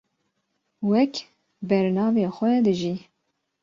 wek 0.89 1.13
bernavê 1.67 2.25
xwe 2.35 2.51
dijî 2.65 2.95